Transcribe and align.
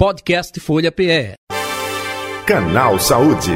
Podcast 0.00 0.58
Folha 0.60 0.90
PE. 0.90 1.34
Canal 2.46 2.98
Saúde. 2.98 3.52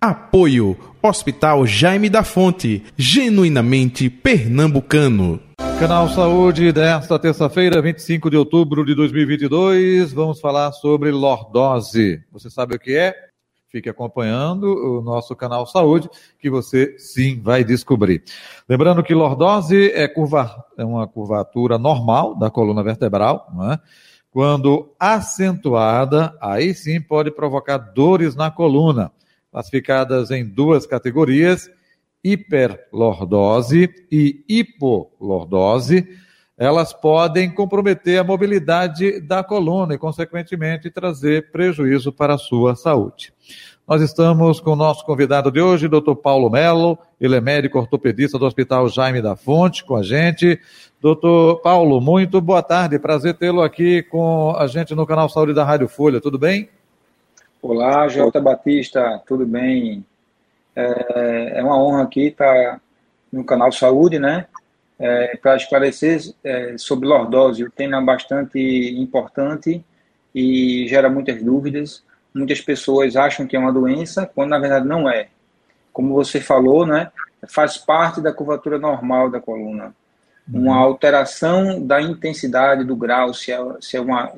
Apoio 0.00 0.78
Hospital 1.02 1.66
Jaime 1.66 2.08
da 2.08 2.22
Fonte, 2.22 2.84
genuinamente 2.96 4.08
pernambucano. 4.08 5.40
Canal 5.80 6.08
Saúde 6.10 6.70
desta 6.70 7.18
terça-feira, 7.18 7.82
25 7.82 8.30
de 8.30 8.36
outubro 8.36 8.84
de 8.84 8.94
2022, 8.94 10.12
vamos 10.12 10.40
falar 10.40 10.70
sobre 10.70 11.10
lordose. 11.10 12.22
Você 12.30 12.48
sabe 12.48 12.76
o 12.76 12.78
que 12.78 12.96
é? 12.96 13.16
Fique 13.74 13.88
acompanhando 13.88 14.66
o 14.66 15.02
nosso 15.02 15.34
canal 15.34 15.66
Saúde, 15.66 16.08
que 16.38 16.48
você 16.48 16.96
sim 16.96 17.40
vai 17.42 17.64
descobrir. 17.64 18.22
Lembrando 18.68 19.02
que 19.02 19.12
lordose 19.12 19.90
é, 19.90 20.06
curva, 20.06 20.64
é 20.78 20.84
uma 20.84 21.08
curvatura 21.08 21.76
normal 21.76 22.36
da 22.36 22.48
coluna 22.48 22.84
vertebral, 22.84 23.48
é? 23.72 23.80
quando 24.30 24.94
acentuada, 24.96 26.38
aí 26.40 26.72
sim 26.72 27.00
pode 27.00 27.32
provocar 27.32 27.78
dores 27.78 28.36
na 28.36 28.48
coluna, 28.48 29.10
classificadas 29.50 30.30
em 30.30 30.44
duas 30.44 30.86
categorias, 30.86 31.68
hiperlordose 32.22 33.92
e 34.08 34.44
hipolordose 34.48 36.06
elas 36.56 36.92
podem 36.92 37.50
comprometer 37.50 38.18
a 38.18 38.24
mobilidade 38.24 39.20
da 39.20 39.42
coluna 39.42 39.94
e, 39.94 39.98
consequentemente, 39.98 40.90
trazer 40.90 41.50
prejuízo 41.50 42.12
para 42.12 42.34
a 42.34 42.38
sua 42.38 42.76
saúde. 42.76 43.32
Nós 43.86 44.00
estamos 44.00 44.60
com 44.60 44.70
o 44.70 44.76
nosso 44.76 45.04
convidado 45.04 45.50
de 45.50 45.60
hoje, 45.60 45.88
Dr. 45.88 46.14
Paulo 46.14 46.48
Melo, 46.48 46.98
ele 47.20 47.36
é 47.36 47.40
médico 47.40 47.78
ortopedista 47.78 48.38
do 48.38 48.46
Hospital 48.46 48.88
Jaime 48.88 49.20
da 49.20 49.36
Fonte, 49.36 49.84
com 49.84 49.96
a 49.96 50.02
gente. 50.02 50.58
Doutor 51.02 51.60
Paulo, 51.60 52.00
muito 52.00 52.40
boa 52.40 52.62
tarde, 52.62 52.98
prazer 52.98 53.34
tê-lo 53.34 53.60
aqui 53.60 54.02
com 54.04 54.54
a 54.56 54.66
gente 54.66 54.94
no 54.94 55.06
canal 55.06 55.28
Saúde 55.28 55.52
da 55.52 55.64
Rádio 55.64 55.86
Folha, 55.86 56.18
tudo 56.18 56.38
bem? 56.38 56.70
Olá, 57.60 58.08
Jota 58.08 58.40
Batista, 58.40 59.20
tudo 59.26 59.44
bem? 59.44 60.02
É, 60.74 61.58
é 61.58 61.62
uma 61.62 61.78
honra 61.78 62.04
aqui 62.04 62.28
estar 62.28 62.80
no 63.30 63.44
canal 63.44 63.70
Saúde, 63.70 64.18
né? 64.18 64.46
É, 64.98 65.36
para 65.36 65.56
esclarecer 65.56 66.20
é, 66.42 66.76
sobre 66.78 67.08
lordose. 67.08 67.64
O 67.64 67.70
tema 67.70 67.98
é 67.98 68.00
bastante 68.00 68.58
importante 68.98 69.84
e 70.34 70.86
gera 70.88 71.08
muitas 71.08 71.42
dúvidas. 71.42 72.02
Muitas 72.34 72.60
pessoas 72.60 73.16
acham 73.16 73.46
que 73.46 73.56
é 73.56 73.58
uma 73.58 73.72
doença, 73.72 74.30
quando 74.34 74.50
na 74.50 74.58
verdade 74.58 74.86
não 74.86 75.08
é. 75.08 75.28
Como 75.92 76.14
você 76.14 76.40
falou, 76.40 76.84
né, 76.86 77.10
faz 77.48 77.76
parte 77.76 78.20
da 78.20 78.32
curvatura 78.32 78.78
normal 78.78 79.30
da 79.30 79.40
coluna. 79.40 79.94
Uma 80.46 80.72
uhum. 80.72 80.78
alteração 80.78 81.86
da 81.86 82.02
intensidade 82.02 82.84
do 82.84 82.94
grau, 82.94 83.32
se 83.32 83.50
é, 83.50 83.58
se 83.80 83.96
é 83.96 84.00
uma, 84.00 84.30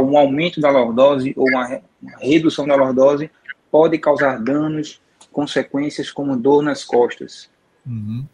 um 0.00 0.16
aumento 0.16 0.58
da 0.58 0.70
lordose 0.70 1.34
ou 1.36 1.46
uma 1.48 1.82
redução 2.18 2.66
da 2.66 2.74
lordose, 2.74 3.30
pode 3.70 3.98
causar 3.98 4.40
danos, 4.40 5.02
consequências 5.30 6.10
como 6.10 6.36
dor 6.36 6.62
nas 6.62 6.82
costas. 6.82 7.50
Uhum. 7.86 8.24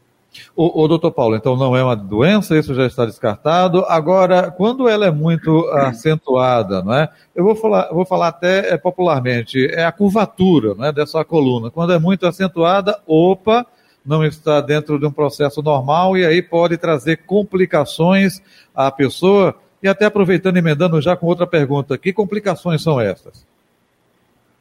O, 0.54 0.84
o 0.84 0.88
doutor 0.88 1.10
Paulo, 1.10 1.36
então 1.36 1.56
não 1.56 1.76
é 1.76 1.82
uma 1.82 1.96
doença, 1.96 2.56
isso 2.56 2.74
já 2.74 2.86
está 2.86 3.04
descartado. 3.04 3.84
Agora, 3.88 4.50
quando 4.50 4.88
ela 4.88 5.06
é 5.06 5.10
muito 5.10 5.68
acentuada, 5.74 6.82
não 6.82 6.94
é? 6.94 7.08
Eu 7.34 7.44
vou 7.44 7.54
falar, 7.54 7.88
vou 7.92 8.04
falar 8.04 8.28
até 8.28 8.72
é, 8.72 8.76
popularmente, 8.76 9.66
é 9.66 9.84
a 9.84 9.92
curvatura 9.92 10.74
não 10.74 10.84
é, 10.84 10.92
dessa 10.92 11.24
coluna. 11.24 11.70
Quando 11.70 11.92
é 11.92 11.98
muito 11.98 12.26
acentuada, 12.26 12.98
opa, 13.06 13.66
não 14.04 14.24
está 14.24 14.60
dentro 14.60 14.98
de 14.98 15.06
um 15.06 15.10
processo 15.10 15.60
normal 15.60 16.16
e 16.16 16.24
aí 16.24 16.40
pode 16.40 16.76
trazer 16.76 17.18
complicações 17.26 18.40
à 18.74 18.90
pessoa. 18.90 19.54
E 19.82 19.88
até 19.88 20.06
aproveitando 20.06 20.56
e 20.56 20.58
emendando 20.60 21.00
já 21.00 21.16
com 21.16 21.26
outra 21.26 21.46
pergunta, 21.46 21.98
que 21.98 22.12
complicações 22.12 22.82
são 22.82 23.00
essas? 23.00 23.44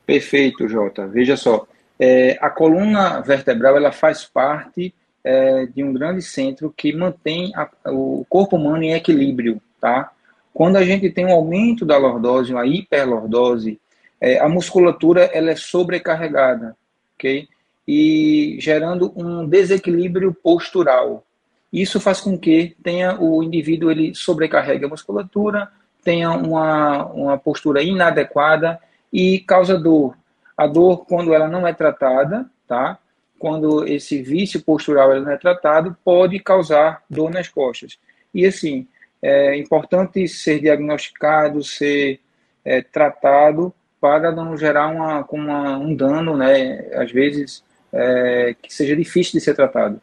Perfeito, 0.06 0.68
Jota. 0.68 1.08
Veja 1.08 1.38
só, 1.38 1.66
é, 2.00 2.38
a 2.42 2.50
coluna 2.50 3.22
vertebral 3.22 3.78
ela 3.78 3.92
faz 3.92 4.26
parte 4.26 4.94
é, 5.26 5.66
de 5.66 5.84
um 5.84 5.92
grande 5.92 6.22
centro 6.22 6.72
que 6.78 6.94
mantém 6.94 7.52
a, 7.56 7.68
o 7.88 8.24
corpo 8.30 8.56
humano 8.56 8.84
em 8.84 8.94
equilíbrio, 8.94 9.60
tá? 9.82 10.12
Quando 10.54 10.78
a 10.78 10.84
gente 10.84 11.10
tem 11.10 11.26
um 11.26 11.34
aumento 11.34 11.84
da 11.84 11.98
lordose, 11.98 12.54
uma 12.54 12.66
hiperlordose, 12.66 13.82
é, 14.22 14.40
a 14.40 14.48
musculatura 14.48 15.24
ela 15.34 15.50
é 15.50 15.56
sobrecarregada, 15.56 16.78
ok? 17.16 17.48
E 17.88 18.56
gerando 18.60 19.12
um 19.16 19.48
desequilíbrio 19.48 20.32
postural. 20.32 21.26
Isso 21.74 22.00
faz 22.00 22.22
com 22.22 22.38
que 22.38 22.76
tenha 22.84 23.20
o 23.20 23.44
indivíduo 23.44 23.92
ele 23.92 24.14
sobrecarregue 24.14 24.86
a 24.86 24.90
musculatura, 24.90 25.70
tenha 26.04 26.30
uma, 26.32 27.06
uma 27.08 27.38
postura 27.38 27.82
inadequada 27.82 28.80
e 29.12 29.40
causa 29.40 29.78
dor. 29.78 30.16
A 30.56 30.68
dor, 30.68 31.06
quando 31.06 31.34
ela 31.34 31.48
não 31.48 31.68
é 31.68 31.74
tratada, 31.74 32.46
tá? 32.68 33.00
Quando 33.38 33.88
esse 33.88 34.22
vício 34.22 34.62
postural 34.62 35.20
não 35.22 35.32
é 35.32 35.38
tratado, 35.38 35.96
pode 36.04 36.40
causar 36.40 37.04
dor 37.10 37.30
nas 37.30 37.48
costas. 37.48 37.98
E 38.34 38.46
assim, 38.46 38.88
é 39.22 39.58
importante 39.58 40.28
ser 40.28 40.60
diagnosticado, 40.60 41.64
ser 41.64 42.20
é, 42.64 42.82
tratado 42.82 43.74
para 44.00 44.32
não 44.32 44.56
gerar 44.56 44.88
uma, 44.88 45.26
uma, 45.32 45.78
um 45.78 45.96
dano, 45.96 46.38
né, 46.38 46.88
às 46.94 47.12
vezes, 47.12 47.64
é, 47.92 48.56
que 48.62 48.74
seja 48.74 48.96
difícil 48.96 49.34
de 49.34 49.42
ser 49.42 49.56
tratado. 49.56 50.00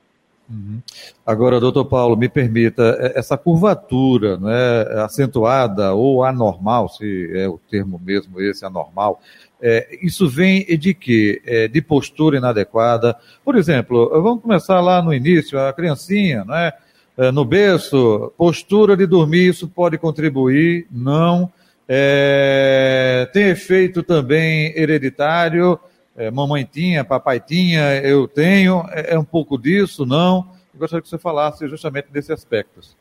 Uhum. 0.50 0.80
Agora, 1.24 1.60
doutor 1.60 1.84
Paulo, 1.84 2.16
me 2.16 2.28
permita, 2.28 2.96
é, 3.00 3.18
essa 3.18 3.38
curvatura 3.38 4.36
né, 4.36 5.02
acentuada 5.04 5.94
ou 5.94 6.24
anormal, 6.24 6.88
se 6.88 7.30
é 7.32 7.48
o 7.48 7.58
termo 7.70 8.00
mesmo 8.02 8.40
esse, 8.40 8.64
anormal, 8.64 9.20
é, 9.62 9.96
isso 10.02 10.28
vem 10.28 10.64
de 10.76 10.92
quê? 10.92 11.40
É, 11.46 11.68
de 11.68 11.80
postura 11.80 12.36
inadequada. 12.36 13.16
Por 13.44 13.54
exemplo, 13.54 14.10
vamos 14.20 14.42
começar 14.42 14.80
lá 14.80 15.00
no 15.00 15.14
início, 15.14 15.56
a 15.56 15.72
criancinha, 15.72 16.44
não 16.44 16.56
é? 16.56 16.72
é 17.16 17.30
no 17.30 17.44
berço, 17.44 18.32
postura 18.36 18.96
de 18.96 19.06
dormir, 19.06 19.50
isso 19.50 19.68
pode 19.68 19.96
contribuir? 19.98 20.88
Não. 20.90 21.50
É, 21.88 23.28
tem 23.32 23.50
efeito 23.50 24.02
também 24.02 24.76
hereditário? 24.76 25.78
É, 26.16 26.28
mamãe 26.28 26.68
tinha, 26.70 27.04
papai 27.04 27.38
tinha, 27.38 28.00
eu 28.02 28.26
tenho, 28.26 28.84
é, 28.90 29.16
um 29.16 29.24
pouco 29.24 29.56
disso, 29.56 30.04
não? 30.04 30.48
Eu 30.74 30.80
gostaria 30.80 31.02
que 31.02 31.08
você 31.08 31.18
falasse 31.18 31.68
justamente 31.68 32.08
desses 32.10 32.30
aspectos. 32.30 32.96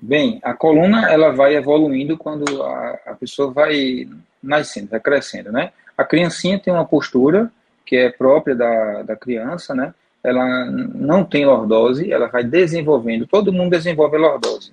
Bem, 0.00 0.40
a 0.42 0.54
coluna 0.54 1.10
ela 1.10 1.32
vai 1.32 1.56
evoluindo 1.56 2.16
quando 2.16 2.62
a, 2.62 2.98
a 3.06 3.14
pessoa 3.14 3.50
vai 3.50 4.06
nascendo, 4.42 4.88
vai 4.88 5.00
crescendo, 5.00 5.52
né? 5.52 5.72
A 5.96 6.04
criancinha 6.04 6.58
tem 6.58 6.72
uma 6.72 6.84
postura 6.84 7.50
que 7.84 7.96
é 7.96 8.10
própria 8.10 8.54
da, 8.54 9.02
da 9.02 9.16
criança, 9.16 9.74
né? 9.74 9.94
Ela 10.24 10.64
não 10.66 11.24
tem 11.24 11.44
lordose, 11.44 12.12
ela 12.12 12.28
vai 12.28 12.44
desenvolvendo, 12.44 13.26
todo 13.26 13.52
mundo 13.52 13.72
desenvolve 13.72 14.16
lordose. 14.16 14.72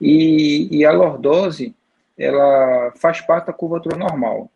E, 0.00 0.68
e 0.70 0.84
a 0.84 0.92
lordose, 0.92 1.74
ela 2.16 2.92
faz 2.96 3.20
parte 3.20 3.46
da 3.46 3.52
curvatura 3.52 3.96
normal. 3.96 4.50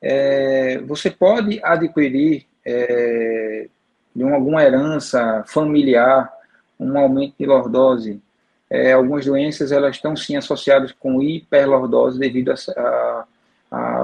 É, 0.00 0.78
você 0.86 1.10
pode 1.10 1.60
adquirir 1.62 2.46
é, 2.64 3.68
de 4.14 4.24
uma, 4.24 4.34
alguma 4.34 4.62
herança 4.62 5.44
familiar 5.46 6.32
um 6.78 6.98
aumento 6.98 7.34
de 7.38 7.46
lordose. 7.46 8.20
É, 8.68 8.92
algumas 8.92 9.24
doenças 9.24 9.70
elas 9.70 9.96
estão 9.96 10.16
sim 10.16 10.36
associadas 10.36 10.92
com 10.92 11.22
hiperlordose 11.22 12.18
devido 12.18 12.50
a, 12.50 12.54
a 12.54 13.24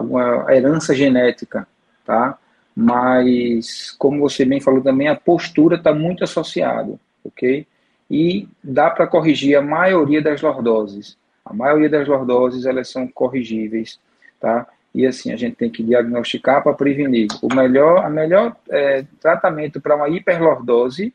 uma 0.01 0.47
herança 0.55 0.95
genética, 0.95 1.67
tá? 2.05 2.39
Mas, 2.75 3.91
como 3.99 4.21
você 4.21 4.45
bem 4.45 4.61
falou 4.61 4.81
também, 4.81 5.09
a 5.09 5.17
postura 5.17 5.77
está 5.77 5.93
muito 5.93 6.23
associada, 6.23 6.99
ok? 7.25 7.67
E 8.11 8.49
dá 8.63 8.89
para 8.89 9.07
corrigir 9.07 9.57
a 9.57 9.63
maioria 9.63 10.23
das 10.23 10.41
lordoses. 10.41 11.17
A 11.45 11.53
maioria 11.53 11.89
das 11.89 12.07
lordoses, 12.07 12.67
elas 12.67 12.89
são 12.89 13.09
corrigíveis, 13.09 13.99
tá? 14.41 14.67
E 14.95 15.07
assim, 15.07 15.33
a 15.33 15.37
gente 15.37 15.57
tem 15.57 15.71
que 15.71 15.83
diagnosticar 15.83 16.63
para 16.63 16.73
prevenir. 16.73 17.29
O 17.43 17.55
melhor, 17.55 18.05
a 18.05 18.09
melhor 18.09 18.57
é, 18.71 19.05
tratamento 19.21 19.81
para 19.81 19.97
uma 19.97 20.09
hiperlordose 20.09 21.13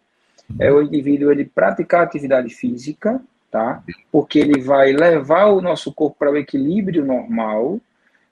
é 0.60 0.72
o 0.72 0.81
indivíduo 0.81 1.31
ele 1.31 1.45
praticar 1.45 2.04
atividade 2.04 2.50
física, 2.50 3.22
tá? 3.50 3.83
Porque 4.12 4.39
ele 4.39 4.62
vai 4.62 4.92
levar 4.92 5.45
o 5.45 5.62
nosso 5.62 5.94
corpo 5.94 6.18
para 6.19 6.31
o 6.31 6.38
equilíbrio 6.38 7.06
normal, 7.06 7.80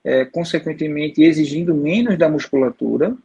é, 0.04 0.26
consequentemente 0.26 1.22
exigindo 1.24 1.74
menos 1.76 2.18
da 2.18 2.30
musculatura, 2.30 3.16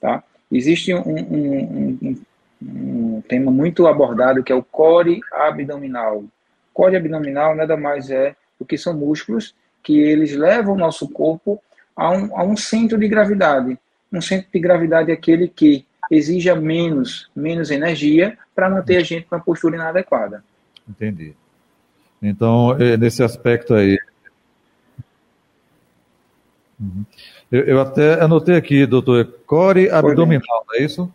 tá? 0.00 0.22
Existe 0.50 0.94
um, 0.94 1.00
um, 1.00 1.98
um, 2.02 2.16
um, 2.62 3.22
tema 3.22 3.50
muito 3.50 3.86
abordado 3.86 4.42
que 4.42 4.52
é 4.52 4.54
o 4.54 4.62
core 4.62 5.20
abdominal. 5.32 6.24
Core 6.72 6.96
abdominal 6.96 7.54
nada 7.56 7.76
mais 7.76 8.10
é 8.10 8.36
do 8.58 8.64
que 8.64 8.78
são 8.78 8.94
músculos 8.94 9.54
que 9.82 9.98
eles 9.98 10.34
levam 10.36 10.74
o 10.74 10.78
nosso 10.78 11.08
corpo 11.08 11.60
a 11.96 12.10
um, 12.10 12.38
a 12.38 12.44
um 12.44 12.56
centro 12.56 12.98
de 12.98 13.08
gravidade. 13.08 13.78
Um 14.12 14.20
centro 14.20 14.48
de 14.52 14.60
gravidade 14.60 15.10
é 15.10 15.14
aquele 15.14 15.48
que 15.48 15.84
exija 16.10 16.54
menos, 16.54 17.28
menos 17.34 17.70
energia 17.70 18.38
para 18.54 18.70
manter 18.70 18.98
a 18.98 19.02
gente 19.02 19.26
com 19.26 19.34
a 19.34 19.40
postura 19.40 19.76
inadequada. 19.76 20.44
Entendi. 20.88 21.34
Então, 22.22 22.76
é, 22.78 22.96
nesse 22.96 23.22
aspecto 23.22 23.74
aí. 23.74 23.98
Uhum. 26.78 27.04
Eu, 27.50 27.60
eu, 27.62 27.80
até 27.80 28.20
anotei 28.20 28.54
aqui, 28.54 28.86
doutor, 28.86 29.26
core 29.46 29.90
abdominal, 29.90 30.64
não 30.68 30.74
é 30.74 30.82
isso? 30.82 31.12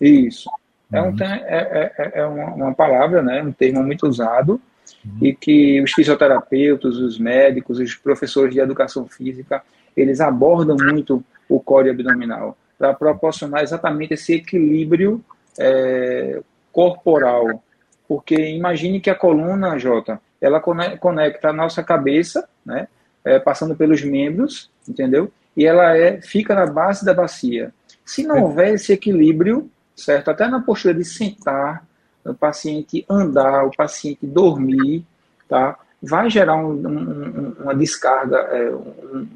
Isso. 0.00 0.50
É, 0.92 1.00
um, 1.00 1.10
uhum. 1.10 1.22
é, 1.22 1.92
é, 1.98 2.12
é 2.14 2.26
uma, 2.26 2.46
uma, 2.54 2.74
palavra, 2.74 3.22
né, 3.22 3.42
um 3.42 3.52
termo 3.52 3.82
muito 3.82 4.06
usado, 4.06 4.60
uhum. 5.04 5.18
e 5.20 5.34
que 5.34 5.80
os 5.80 5.92
fisioterapeutas, 5.92 6.96
os 6.96 7.18
médicos, 7.18 7.78
os 7.78 7.94
professores 7.94 8.52
de 8.52 8.60
educação 8.60 9.06
física, 9.06 9.62
eles 9.96 10.20
abordam 10.20 10.76
muito 10.76 11.24
o 11.48 11.60
core 11.60 11.90
abdominal, 11.90 12.56
para 12.78 12.92
proporcionar 12.92 13.62
exatamente 13.62 14.14
esse 14.14 14.34
equilíbrio 14.34 15.24
é, 15.58 16.40
corporal. 16.72 17.62
Porque 18.06 18.34
imagine 18.34 19.00
que 19.00 19.10
a 19.10 19.14
coluna, 19.14 19.78
Jota, 19.78 20.20
ela 20.40 20.60
conecta 20.60 21.48
a 21.48 21.52
nossa 21.52 21.82
cabeça, 21.82 22.48
né, 22.64 22.86
é, 23.26 23.40
passando 23.40 23.74
pelos 23.74 24.02
membros, 24.02 24.70
entendeu? 24.88 25.32
E 25.56 25.66
ela 25.66 25.96
é, 25.96 26.20
fica 26.20 26.54
na 26.54 26.64
base 26.64 27.04
da 27.04 27.12
bacia. 27.12 27.74
Se 28.04 28.22
não 28.22 28.44
houver 28.44 28.74
esse 28.74 28.92
equilíbrio, 28.92 29.68
certo? 29.96 30.30
Até 30.30 30.46
na 30.46 30.60
postura 30.60 30.94
de 30.94 31.04
sentar, 31.04 31.84
o 32.24 32.32
paciente 32.32 33.04
andar, 33.10 33.64
o 33.64 33.70
paciente 33.76 34.20
dormir, 34.22 35.04
tá? 35.48 35.76
Vai 36.00 36.30
gerar 36.30 36.56
um, 36.56 36.70
um, 36.70 37.56
uma 37.64 37.74
descarga, 37.74 38.36
é, 38.36 38.70
um, 38.70 39.26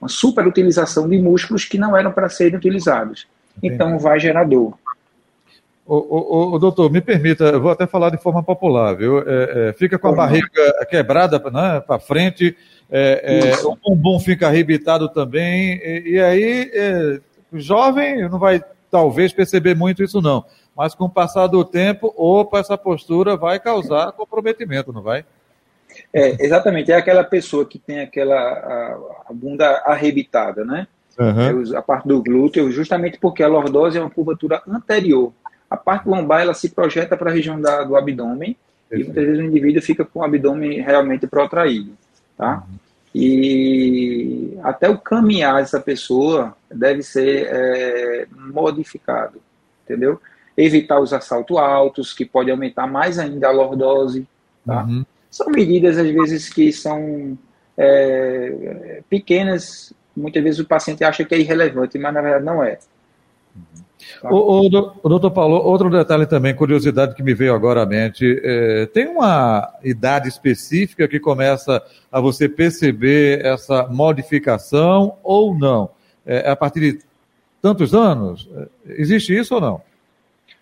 uma 0.00 0.08
superutilização 0.08 1.06
de 1.06 1.18
músculos 1.18 1.66
que 1.66 1.76
não 1.76 1.94
eram 1.94 2.12
para 2.12 2.30
serem 2.30 2.56
utilizados. 2.56 3.26
Então, 3.62 3.98
vai 3.98 4.18
gerar 4.18 4.44
dor. 4.44 4.78
O, 5.92 6.56
doutor, 6.60 6.88
me 6.88 7.00
permita, 7.00 7.42
eu 7.46 7.60
vou 7.60 7.72
até 7.72 7.84
falar 7.84 8.10
de 8.10 8.16
forma 8.16 8.44
popular, 8.44 8.94
viu? 8.94 9.18
É, 9.18 9.70
é, 9.70 9.72
fica 9.72 9.98
com 9.98 10.06
a 10.06 10.12
barriga 10.12 10.86
quebrada 10.88 11.36
né, 11.50 11.80
para 11.80 11.98
frente, 11.98 12.56
é, 12.90 13.50
é 13.50 13.66
o 13.66 13.76
bumbum 13.76 14.18
fica 14.18 14.46
arrebitado 14.46 15.08
também, 15.08 15.80
e, 15.82 16.12
e 16.12 16.20
aí, 16.20 16.70
é, 16.72 17.20
jovem 17.52 18.28
não 18.28 18.38
vai 18.38 18.62
talvez 18.90 19.32
perceber 19.32 19.76
muito 19.76 20.02
isso 20.02 20.20
não, 20.20 20.44
mas 20.76 20.94
com 20.94 21.04
o 21.04 21.10
passar 21.10 21.46
do 21.46 21.64
tempo, 21.64 22.12
opa, 22.16 22.58
essa 22.58 22.76
postura 22.76 23.36
vai 23.36 23.60
causar 23.60 24.12
comprometimento, 24.12 24.92
não 24.92 25.02
vai? 25.02 25.24
É, 26.12 26.44
exatamente, 26.44 26.90
é 26.90 26.96
aquela 26.96 27.24
pessoa 27.24 27.64
que 27.64 27.78
tem 27.78 28.00
aquela 28.00 28.34
a, 28.34 28.98
a 29.28 29.32
bunda 29.32 29.82
arrebitada, 29.84 30.64
né? 30.64 30.86
Uhum. 31.18 31.76
A 31.76 31.82
parte 31.82 32.08
do 32.08 32.22
glúteo, 32.22 32.70
justamente 32.70 33.18
porque 33.18 33.42
a 33.42 33.48
lordose 33.48 33.98
é 33.98 34.00
uma 34.00 34.10
curvatura 34.10 34.62
anterior. 34.66 35.32
A 35.68 35.76
parte 35.76 36.08
lombar 36.08 36.40
ela 36.40 36.54
se 36.54 36.70
projeta 36.70 37.16
para 37.16 37.30
a 37.30 37.34
região 37.34 37.60
da, 37.60 37.84
do 37.84 37.94
abdômen 37.94 38.56
e 38.90 39.04
muitas 39.04 39.24
vezes 39.24 39.38
o 39.38 39.44
indivíduo 39.44 39.82
fica 39.82 40.04
com 40.04 40.20
o 40.20 40.24
abdômen 40.24 40.80
realmente 40.80 41.26
protraído, 41.26 41.92
tá? 42.40 42.64
Uhum. 42.66 42.78
E 43.14 44.58
até 44.62 44.88
o 44.88 44.96
caminhar 44.96 45.56
dessa 45.56 45.78
pessoa 45.78 46.56
deve 46.70 47.02
ser 47.02 47.46
é, 47.50 48.26
modificado, 48.30 49.38
entendeu? 49.84 50.18
Evitar 50.56 51.00
os 51.00 51.12
assaltos 51.12 51.58
altos, 51.58 52.14
que 52.14 52.24
pode 52.24 52.50
aumentar 52.50 52.86
mais 52.86 53.18
ainda 53.18 53.48
a 53.48 53.52
lordose, 53.52 54.26
tá? 54.64 54.84
Uhum. 54.84 55.04
São 55.30 55.48
medidas, 55.48 55.98
às 55.98 56.08
vezes, 56.08 56.48
que 56.48 56.72
são 56.72 57.38
é, 57.76 59.02
pequenas, 59.08 59.92
muitas 60.16 60.42
vezes 60.42 60.60
o 60.60 60.64
paciente 60.64 61.04
acha 61.04 61.24
que 61.24 61.34
é 61.34 61.38
irrelevante, 61.38 61.98
mas 61.98 62.14
na 62.14 62.22
verdade 62.22 62.44
não 62.44 62.64
é. 62.64 62.78
O, 64.24 64.66
o, 64.66 64.66
o, 65.02 65.08
doutor 65.08 65.30
Paulo, 65.30 65.56
outro 65.56 65.90
detalhe 65.90 66.26
também, 66.26 66.54
curiosidade 66.54 67.14
que 67.14 67.22
me 67.22 67.34
veio 67.34 67.54
agora 67.54 67.82
à 67.82 67.86
mente, 67.86 68.40
é, 68.42 68.86
tem 68.86 69.08
uma 69.08 69.72
idade 69.82 70.28
específica 70.28 71.08
que 71.08 71.18
começa 71.18 71.82
a 72.10 72.20
você 72.20 72.48
perceber 72.48 73.44
essa 73.44 73.86
modificação 73.86 75.16
ou 75.22 75.54
não? 75.56 75.90
É, 76.26 76.48
é 76.48 76.50
a 76.50 76.56
partir 76.56 76.80
de 76.80 76.98
tantos 77.62 77.94
anos? 77.94 78.48
Existe 78.86 79.36
isso 79.36 79.54
ou 79.54 79.60
não? 79.60 79.82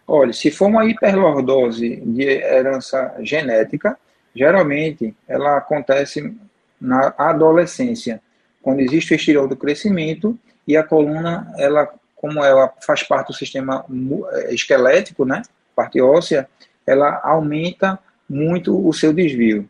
Olha, 0.06 0.32
se 0.32 0.50
for 0.50 0.66
uma 0.66 0.86
hiperlordose 0.86 1.96
de 1.96 2.22
herança 2.22 3.14
genética, 3.20 3.98
geralmente 4.34 5.14
ela 5.28 5.58
acontece 5.58 6.34
na 6.80 7.12
adolescência, 7.18 8.20
quando 8.62 8.80
existe 8.80 9.12
o 9.12 9.16
estirão 9.16 9.48
do 9.48 9.56
crescimento 9.56 10.38
e 10.66 10.76
a 10.76 10.84
coluna 10.84 11.52
ela 11.58 11.92
como 12.20 12.42
ela 12.44 12.72
faz 12.84 13.02
parte 13.02 13.28
do 13.28 13.34
sistema 13.34 13.84
eh, 14.32 14.54
esquelético, 14.54 15.24
né, 15.24 15.42
parte 15.74 16.00
óssea, 16.00 16.48
ela 16.86 17.20
aumenta 17.22 17.98
muito 18.28 18.86
o 18.86 18.92
seu 18.92 19.12
desvio. 19.12 19.68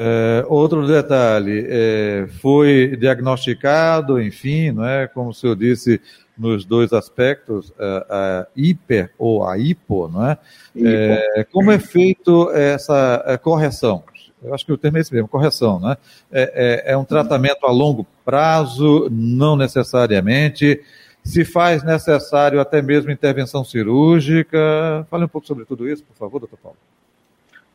É, 0.00 0.44
outro 0.46 0.86
detalhe, 0.86 1.66
é, 1.68 2.28
foi 2.40 2.96
diagnosticado, 2.96 4.22
enfim, 4.22 4.70
não 4.70 4.84
é, 4.84 5.08
como 5.08 5.30
o 5.30 5.34
senhor 5.34 5.56
disse, 5.56 6.00
nos 6.38 6.64
dois 6.64 6.92
aspectos, 6.92 7.72
a, 7.76 8.06
a 8.08 8.46
hiper 8.54 9.10
ou 9.18 9.44
a 9.44 9.58
hipo, 9.58 10.06
não 10.06 10.24
é? 10.24 10.38
é 10.76 11.44
como 11.50 11.72
é 11.72 11.80
feito 11.80 12.48
essa 12.52 13.40
correção? 13.42 14.04
Eu 14.42 14.54
acho 14.54 14.64
que 14.64 14.72
o 14.72 14.78
termo 14.78 14.98
é 14.98 15.00
esse 15.00 15.12
mesmo, 15.12 15.28
correção, 15.28 15.80
né? 15.80 15.96
É, 16.30 16.84
é, 16.86 16.92
é 16.92 16.96
um 16.96 17.04
tratamento 17.04 17.66
a 17.66 17.70
longo 17.70 18.06
prazo, 18.24 19.08
não 19.10 19.56
necessariamente. 19.56 20.80
Se 21.24 21.44
faz 21.44 21.82
necessário 21.82 22.60
até 22.60 22.80
mesmo 22.80 23.10
intervenção 23.10 23.64
cirúrgica. 23.64 25.06
Fale 25.10 25.24
um 25.24 25.28
pouco 25.28 25.46
sobre 25.46 25.64
tudo 25.64 25.88
isso, 25.88 26.04
por 26.04 26.16
favor, 26.16 26.38
doutor 26.38 26.58
Paulo. 26.62 26.78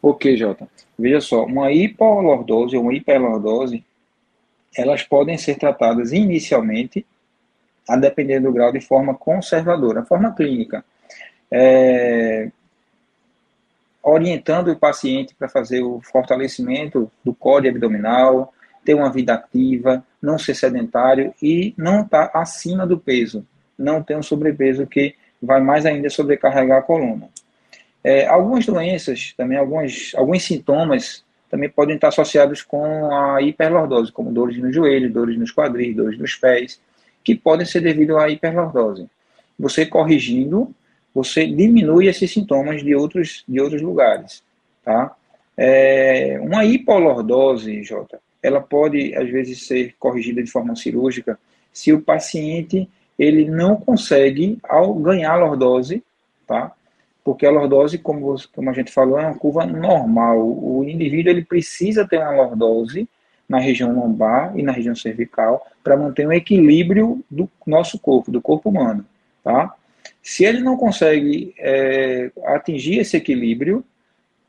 Ok, 0.02 0.36
Jota. 0.36 0.68
Veja 0.98 1.22
só, 1.22 1.46
uma 1.46 1.72
hipolordose 1.72 2.76
ou 2.76 2.84
uma 2.84 2.94
hiperlordose, 2.94 3.84
elas 4.76 5.04
podem 5.04 5.38
ser 5.38 5.56
tratadas 5.56 6.12
inicialmente, 6.12 7.06
a 7.88 7.96
depender 7.96 8.40
do 8.40 8.52
grau, 8.52 8.72
de 8.72 8.82
forma 8.82 9.14
conservadora, 9.14 10.06
forma 10.06 10.34
clínica. 10.34 10.84
É, 11.52 12.50
orientando 14.04 14.70
o 14.70 14.76
paciente 14.76 15.34
para 15.34 15.48
fazer 15.48 15.82
o 15.82 16.02
fortalecimento 16.02 17.10
do 17.24 17.34
código 17.34 17.78
abdominal, 17.78 18.54
ter 18.84 18.94
uma 18.94 19.10
vida 19.10 19.34
ativa, 19.34 20.06
não 20.22 20.38
ser 20.38 20.54
sedentário 20.56 21.34
e 21.42 21.74
não 21.78 22.02
estar 22.02 22.28
tá 22.28 22.40
acima 22.40 22.86
do 22.86 23.00
peso, 23.00 23.46
não 23.78 24.04
ter 24.04 24.18
um 24.18 24.24
sobrepeso 24.24 24.86
que 24.86 25.16
vai 25.42 25.62
mais 25.62 25.86
ainda 25.86 26.10
sobrecarregar 26.10 26.80
a 26.80 26.82
coluna. 26.82 27.30
É, 28.04 28.28
algumas 28.28 28.66
doenças, 28.66 29.34
também 29.38 29.58
alguns, 29.58 30.14
alguns 30.16 30.44
sintomas 30.44 31.24
também 31.50 31.70
podem 31.70 31.96
estar 31.96 32.10
associados 32.10 32.62
com 32.62 33.14
a 33.14 33.42
hiperlordose, 33.42 34.12
como 34.12 34.32
dores 34.32 34.58
no 34.58 34.74
joelho, 34.74 35.12
dores 35.12 35.38
nos 35.38 35.54
quadris, 35.54 35.96
dores 35.96 36.20
nos 36.20 36.36
pés, 36.36 36.82
que 37.24 37.36
podem 37.36 37.66
ser 37.66 37.80
devido 37.80 38.18
à 38.18 38.28
hiperlordose. 38.30 39.08
Você 39.58 39.86
corrigindo 39.86 40.74
você 41.14 41.46
diminui 41.46 42.08
esses 42.08 42.32
sintomas 42.32 42.84
de 42.84 42.96
outros, 42.96 43.44
de 43.48 43.62
outros 43.62 43.82
lugares, 43.82 44.44
tá? 44.84 45.16
É, 45.56 46.40
uma 46.42 46.66
hipolordose, 46.66 47.84
Jota, 47.84 48.20
ela 48.42 48.60
pode, 48.60 49.16
às 49.16 49.30
vezes, 49.30 49.66
ser 49.66 49.96
corrigida 50.00 50.42
de 50.42 50.50
forma 50.50 50.76
cirúrgica 50.76 51.40
se 51.72 51.94
o 51.94 52.02
paciente 52.02 52.90
ele 53.18 53.50
não 53.50 53.76
consegue 53.76 54.58
ao 54.64 54.94
ganhar 54.96 55.36
lordose, 55.36 56.04
tá? 56.48 56.72
Porque 57.24 57.46
a 57.46 57.52
lordose, 57.52 57.98
como, 57.98 58.36
como 58.54 58.70
a 58.70 58.74
gente 58.74 58.92
falou, 58.92 59.18
é 59.18 59.26
uma 59.26 59.38
curva 59.38 59.66
normal. 59.66 60.40
O 60.40 60.84
indivíduo 60.84 61.32
ele 61.32 61.46
precisa 61.46 62.06
ter 62.06 62.18
uma 62.18 62.32
lordose 62.32 63.08
na 63.48 63.60
região 63.60 63.94
lombar 63.94 64.58
e 64.58 64.64
na 64.64 64.72
região 64.72 64.96
cervical 64.96 65.66
para 65.84 65.96
manter 65.96 66.28
um 66.28 66.34
equilíbrio 66.34 67.24
do 67.30 67.50
nosso 67.66 68.00
corpo, 68.00 68.32
do 68.32 68.42
corpo 68.42 68.70
humano, 68.70 69.06
tá? 69.44 69.74
Se 70.24 70.46
ele 70.46 70.62
não 70.62 70.78
consegue 70.78 71.54
é, 71.60 72.32
atingir 72.46 73.00
esse 73.00 73.18
equilíbrio, 73.18 73.84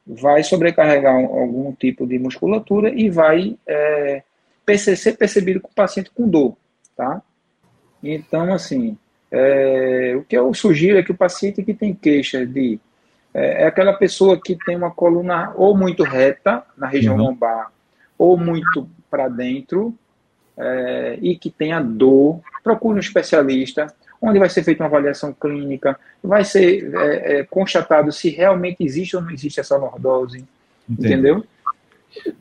vai 0.06 0.44
sobrecarregar 0.44 1.14
algum 1.14 1.72
tipo 1.72 2.06
de 2.06 2.16
musculatura 2.18 2.90
e 2.90 3.10
vai 3.10 3.58
é, 3.66 4.22
ser 4.78 5.16
percebido 5.16 5.60
com 5.60 5.68
o 5.68 5.74
paciente 5.74 6.10
com 6.14 6.28
dor, 6.28 6.56
tá? 6.96 7.20
Então, 8.02 8.54
assim, 8.54 8.96
é, 9.32 10.14
o 10.16 10.22
que 10.22 10.36
eu 10.36 10.54
sugiro 10.54 10.96
é 10.96 11.02
que 11.02 11.10
o 11.10 11.16
paciente 11.16 11.62
que 11.62 11.74
tem 11.74 11.92
queixa 11.92 12.46
de 12.46 12.78
é, 13.34 13.64
é 13.64 13.66
aquela 13.66 13.94
pessoa 13.94 14.40
que 14.40 14.56
tem 14.64 14.76
uma 14.76 14.92
coluna 14.92 15.52
ou 15.56 15.76
muito 15.76 16.04
reta 16.04 16.62
na 16.78 16.86
região 16.86 17.16
uhum. 17.16 17.24
lombar 17.24 17.72
ou 18.16 18.36
muito 18.36 18.88
para 19.10 19.28
dentro 19.28 19.92
é, 20.56 21.18
e 21.20 21.36
que 21.36 21.50
tenha 21.50 21.80
dor, 21.80 22.40
procure 22.62 22.96
um 22.96 23.00
especialista 23.00 23.92
onde 24.24 24.38
vai 24.38 24.48
ser 24.48 24.62
feita 24.62 24.82
uma 24.82 24.88
avaliação 24.88 25.32
clínica, 25.32 25.98
vai 26.22 26.44
ser 26.44 26.90
é, 26.94 27.40
é, 27.40 27.44
constatado 27.44 28.10
se 28.10 28.30
realmente 28.30 28.82
existe 28.82 29.14
ou 29.14 29.22
não 29.22 29.30
existe 29.30 29.60
essa 29.60 29.76
lordose, 29.76 30.44
Entendi. 30.88 31.08
entendeu? 31.08 31.44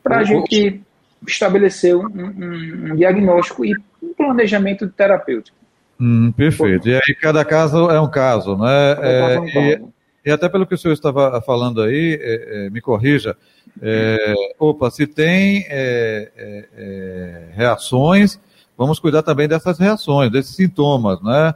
Para 0.01 0.19
a 0.19 0.23
gente 0.23 0.81
estabelecer 1.27 1.95
um, 1.95 2.05
um, 2.05 2.91
um, 2.91 2.95
diagnóstico 2.95 3.65
e 3.65 3.73
um 4.01 4.13
planejamento 4.13 4.87
terapêutico. 4.87 5.57
Hum, 5.99 6.31
perfeito. 6.31 6.87
E 6.87 6.95
aí 6.95 7.15
cada 7.19 7.43
caso 7.43 7.89
é 7.89 7.99
um 7.99 8.09
caso, 8.09 8.57
né? 8.57 8.97
É, 9.01 9.39
um 9.39 9.45
caso. 9.45 9.93
E 10.25 10.31
até 10.31 10.47
pelo 10.47 10.65
que 10.65 10.73
o 10.73 10.77
senhor 10.77 10.93
estava 10.93 11.41
falando 11.41 11.81
aí, 11.81 12.17
é, 12.21 12.65
é, 12.65 12.69
me 12.69 12.79
corrija, 12.79 13.35
é, 13.81 14.33
opa, 14.57 14.89
se 14.89 15.05
tem 15.05 15.65
é, 15.67 16.31
é, 16.37 16.65
é, 16.77 17.43
reações, 17.53 18.39
vamos 18.77 18.99
cuidar 18.99 19.23
também 19.23 19.47
dessas 19.47 19.77
reações, 19.79 20.31
desses 20.31 20.55
sintomas, 20.55 21.21
né? 21.21 21.53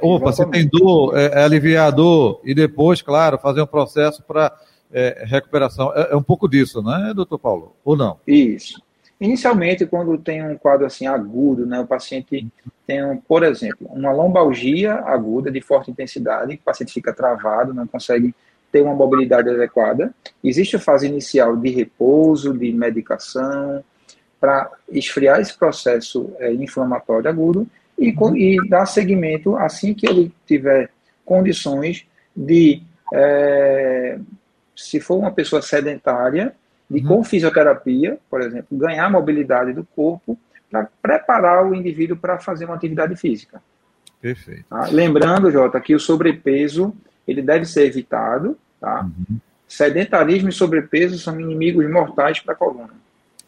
opa, 0.00 0.32
se 0.32 0.44
tem 0.46 0.66
dor, 0.66 1.16
é, 1.16 1.42
aliviar 1.42 1.88
a 1.88 1.90
dor 1.90 2.40
e 2.44 2.54
depois, 2.54 3.02
claro, 3.02 3.38
fazer 3.38 3.60
um 3.60 3.66
processo 3.66 4.22
para 4.22 4.52
recuperação. 5.24 5.92
É, 5.94 6.16
um 6.16 6.22
pouco 6.22 6.48
disso, 6.48 6.82
né, 6.82 7.12
doutor 7.14 7.38
Paulo? 7.38 7.76
Ou 7.84 7.96
não? 7.96 8.18
Isso. 8.26 8.80
Inicialmente, 9.20 9.86
quando 9.86 10.18
tem 10.18 10.46
um 10.46 10.56
quadro 10.58 10.86
assim 10.86 11.06
agudo, 11.06 11.64
né, 11.64 11.80
o 11.80 11.86
paciente 11.86 12.46
tem, 12.86 13.04
um, 13.04 13.16
por 13.16 13.42
exemplo, 13.42 13.86
uma 13.90 14.12
lombalgia 14.12 14.94
aguda 14.94 15.50
de 15.50 15.60
forte 15.60 15.90
intensidade, 15.90 16.54
o 16.54 16.58
paciente 16.58 16.92
fica 16.92 17.14
travado, 17.14 17.72
não 17.72 17.86
consegue 17.86 18.34
ter 18.70 18.82
uma 18.82 18.94
mobilidade 18.94 19.48
adequada. 19.48 20.14
Existe 20.44 20.76
a 20.76 20.80
fase 20.80 21.06
inicial 21.06 21.56
de 21.56 21.70
repouso, 21.70 22.52
de 22.52 22.70
medicação, 22.72 23.82
para 24.46 24.70
esfriar 24.92 25.40
esse 25.40 25.58
processo 25.58 26.32
é, 26.38 26.52
inflamatório 26.52 27.28
agudo 27.28 27.66
e, 27.98 28.14
e 28.36 28.68
dar 28.68 28.86
seguimento 28.86 29.56
assim 29.56 29.92
que 29.92 30.08
ele 30.08 30.32
tiver 30.46 30.88
condições 31.24 32.06
de, 32.34 32.80
é, 33.12 34.20
se 34.76 35.00
for 35.00 35.16
uma 35.16 35.32
pessoa 35.32 35.60
sedentária, 35.60 36.54
de 36.88 37.00
uhum. 37.00 37.08
com 37.08 37.24
fisioterapia, 37.24 38.20
por 38.30 38.40
exemplo, 38.40 38.78
ganhar 38.78 39.10
mobilidade 39.10 39.72
do 39.72 39.82
corpo 39.82 40.38
para 40.70 40.88
preparar 41.02 41.66
o 41.66 41.74
indivíduo 41.74 42.16
para 42.16 42.38
fazer 42.38 42.66
uma 42.66 42.76
atividade 42.76 43.16
física. 43.16 43.60
Perfeito. 44.20 44.64
Tá? 44.70 44.86
Lembrando, 44.92 45.50
Jota, 45.50 45.80
que 45.80 45.92
o 45.92 45.98
sobrepeso 45.98 46.94
ele 47.26 47.42
deve 47.42 47.64
ser 47.64 47.86
evitado. 47.86 48.56
Tá? 48.80 49.02
Uhum. 49.02 49.40
Sedentarismo 49.66 50.50
e 50.50 50.52
sobrepeso 50.52 51.18
são 51.18 51.40
inimigos 51.40 51.90
mortais 51.90 52.38
para 52.38 52.54
a 52.54 52.56
coluna. 52.56 52.94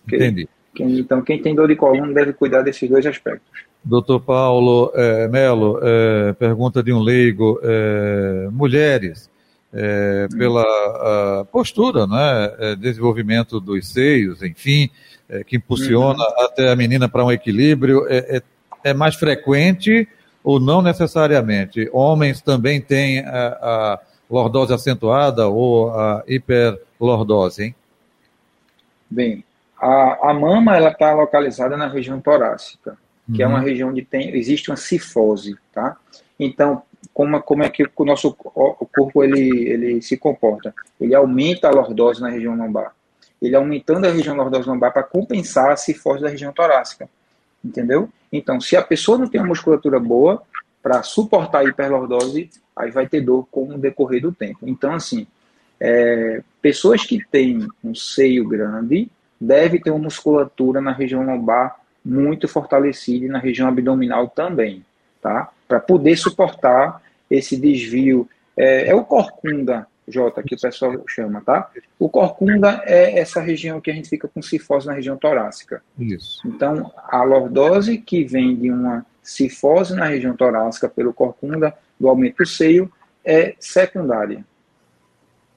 Entendi. 0.05 0.49
Então, 0.79 1.23
quem 1.23 1.41
tem 1.41 1.55
dor 1.55 1.69
de 1.69 1.77
coluna 1.77 2.13
deve 2.13 2.33
cuidar 2.33 2.63
desses 2.63 2.89
dois 2.89 3.05
aspectos. 3.05 3.65
Doutor 3.85 4.21
Paulo 4.21 4.93
é, 4.95 5.29
Melo, 5.29 5.79
é, 5.83 6.33
pergunta 6.35 6.83
de 6.83 6.93
um 6.93 7.01
leigo: 7.01 7.61
é, 7.63 8.49
mulheres, 8.51 9.31
é, 9.73 10.27
pela 10.37 11.45
postura, 11.51 12.07
né, 12.07 12.55
é, 12.59 12.77
desenvolvimento 12.77 13.61
dos 13.61 13.89
seios, 13.89 14.43
enfim, 14.43 14.91
é, 15.29 15.45
que 15.45 15.57
impulsiona 15.57 16.19
uhum. 16.19 16.45
até 16.45 16.71
a 16.71 16.77
menina 16.77 17.09
para 17.09 17.25
um 17.25 17.33
equilíbrio, 17.33 18.07
é, 18.09 18.95
mais 18.95 19.15
frequente 19.15 20.09
ou 20.43 20.59
não 20.59 20.83
necessariamente? 20.83 21.89
Homens 21.93 22.41
também 22.41 22.81
têm 22.81 23.21
a, 23.21 23.49
a 23.63 24.01
lordose 24.31 24.73
acentuada 24.73 25.49
ou 25.49 25.91
a 25.91 26.23
hiperlordose, 26.27 27.65
hein? 27.65 27.75
Bem, 29.11 29.45
a, 29.81 30.31
a 30.31 30.35
mama 30.35 30.77
ela 30.77 30.91
está 30.91 31.13
localizada 31.13 31.77
na 31.77 31.89
região 31.89 32.21
torácica, 32.21 32.97
que 33.33 33.43
uhum. 33.43 33.49
é 33.49 33.53
uma 33.53 33.59
uhum. 33.59 33.65
região 33.65 33.89
onde 33.91 34.03
tem, 34.03 34.37
existe 34.37 34.71
uma 34.71 34.77
cifose, 34.77 35.57
tá? 35.73 35.97
Então, 36.39 36.83
como, 37.13 37.41
como 37.43 37.63
é 37.63 37.69
que 37.69 37.85
o 37.97 38.05
nosso 38.05 38.29
o 38.29 38.87
corpo 38.87 39.25
ele, 39.25 39.69
ele 39.69 40.03
se 40.03 40.17
comporta? 40.17 40.75
Ele 41.01 41.15
aumenta 41.15 41.69
a 41.69 41.73
lordose 41.73 42.21
na 42.21 42.29
região 42.29 42.57
lombar 42.57 42.93
ele 43.41 43.55
aumentando 43.55 44.07
a 44.07 44.11
região 44.11 44.37
lordose 44.37 44.69
lombar 44.69 44.93
para 44.93 45.03
compensar 45.03 45.71
a 45.71 45.77
cifose 45.77 46.23
da 46.23 46.29
região 46.29 46.53
torácica. 46.53 47.09
Entendeu? 47.65 48.09
Então, 48.33 48.61
se 48.61 48.77
a 48.77 48.83
pessoa 48.83 49.19
não 49.19 49.29
tem 49.29 49.41
uma 49.41 49.49
musculatura 49.49 49.99
boa 49.99 50.43
para 50.83 51.03
suportar 51.03 51.61
a 51.61 51.65
hiperlordose, 51.65 52.51
aí 52.77 52.91
vai 52.91 53.07
ter 53.09 53.21
dor 53.21 53.47
com 53.51 53.69
o 53.69 53.79
decorrer 53.79 54.23
do 54.23 54.33
tempo. 54.33 54.61
Então, 54.63 54.93
assim, 54.93 55.27
é, 55.81 56.43
pessoas 56.61 57.05
que 57.05 57.25
têm 57.31 57.67
um 57.83 57.95
seio 57.95 58.47
grande 58.47 59.11
devem 59.41 59.81
ter 59.81 59.91
uma 59.91 60.05
musculatura 60.05 60.81
na 60.81 60.93
região 60.93 61.25
lombar 61.25 61.77
muito 62.05 62.49
fortalecida 62.49 63.27
e 63.27 63.29
na 63.29 63.39
região 63.39 63.69
abdominal 63.69 64.29
também, 64.29 64.85
tá? 65.21 65.51
Para 65.67 65.81
poder 65.81 66.17
suportar 66.17 67.03
esse 67.31 67.57
desvio. 67.57 68.29
É, 68.57 68.89
é 68.89 68.95
o 68.95 69.05
corcunda, 69.05 69.87
J, 70.07 70.43
que 70.43 70.55
o 70.55 70.61
pessoal 70.61 71.05
chama, 71.07 71.41
tá? 71.43 71.71
O 71.99 72.09
corcunda 72.09 72.83
é 72.87 73.19
essa 73.19 73.41
região 73.41 73.81
que 73.81 73.91
a 73.91 73.95
gente 73.95 74.09
fica 74.09 74.27
com 74.27 74.41
cifose 74.41 74.87
na 74.87 74.95
região 74.95 75.17
torácica. 75.17 75.83
Isso. 75.99 76.41
Então, 76.47 76.93
a 77.09 77.23
lordose 77.23 77.99
que 77.99 78.25
vem 78.25 78.57
de 78.57 78.71
uma 78.71 79.05
cifose 79.23 79.95
na 79.95 80.07
região 80.07 80.35
torácica 80.35 80.89
pelo 80.89 81.13
corcunda, 81.13 81.75
do 82.01 82.09
aumento 82.09 82.39
do 82.39 82.47
seio, 82.47 82.91
é 83.25 83.55
secundária. 83.61 84.45